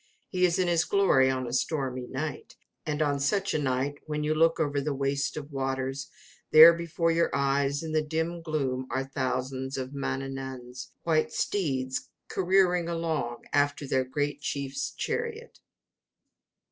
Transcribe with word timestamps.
He 0.29 0.45
is 0.45 0.57
in 0.57 0.67
his 0.67 0.83
glory 0.83 1.29
on 1.29 1.45
a 1.45 1.53
stormy 1.53 2.07
night, 2.07 2.55
and 2.87 3.03
on 3.03 3.19
such 3.19 3.53
a 3.53 3.59
night, 3.61 3.99
when 4.07 4.23
you 4.23 4.33
look 4.33 4.59
over 4.59 4.81
the 4.81 4.95
waste 4.95 5.37
of 5.37 5.51
waters, 5.51 6.09
there 6.49 6.73
before 6.73 7.11
your 7.11 7.29
eyes, 7.35 7.83
in 7.83 7.91
the 7.91 8.01
dim 8.01 8.41
gloom, 8.41 8.87
are 8.89 9.03
thousands 9.03 9.77
of 9.77 9.93
Mannanan's 9.93 10.89
white 11.03 11.31
steeds 11.31 12.09
careering 12.29 12.89
along 12.89 13.43
after 13.53 13.85
their 13.87 14.03
great 14.03 14.41
chief's 14.41 14.89
chariot. 14.93 15.59